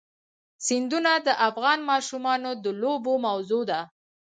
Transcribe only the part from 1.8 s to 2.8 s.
ماشومانو د